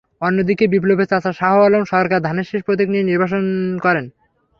অন্যদিকে 0.21 0.65
বিপ্লবের 0.67 1.09
চাচা 1.11 1.31
শাহ 1.39 1.53
আলম 1.65 1.83
সরকার 1.93 2.19
ধানের 2.21 2.47
শীষ 2.49 2.61
প্রতীক 2.67 2.87
নিয়ে 2.91 3.09
নির্বাচন 3.09 3.43
করেন। 3.85 4.05